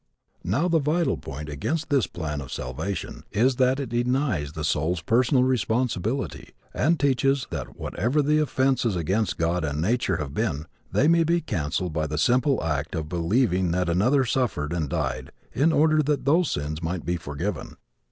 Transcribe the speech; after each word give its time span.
Now 0.43 0.67
the 0.67 0.79
vital 0.79 1.15
point 1.15 1.47
against 1.47 1.91
this 1.91 2.07
plan 2.07 2.41
of 2.41 2.51
salvation 2.51 3.23
is 3.31 3.57
that 3.57 3.79
it 3.79 3.89
denies 3.89 4.53
the 4.53 4.63
soul's 4.63 4.99
personal 5.03 5.43
responsibility 5.43 6.55
and 6.73 6.99
teaches 6.99 7.45
that 7.51 7.77
whatever 7.77 8.23
the 8.23 8.39
offenses 8.39 8.95
against 8.95 9.37
God 9.37 9.63
and 9.63 9.79
nature 9.79 10.17
have 10.17 10.33
been, 10.33 10.65
they 10.91 11.07
may 11.07 11.23
be 11.23 11.39
cancelled 11.39 11.93
by 11.93 12.07
the 12.07 12.17
simple 12.17 12.63
act 12.63 12.95
of 12.95 13.09
believing 13.09 13.69
that 13.73 13.89
another 13.89 14.25
suffered 14.25 14.73
and 14.73 14.89
died 14.89 15.31
in 15.53 15.71
order 15.71 16.01
that 16.01 16.25
those 16.25 16.49
sins 16.49 16.81
might 16.81 17.05
be 17.05 17.15
forgiven. 17.17 17.77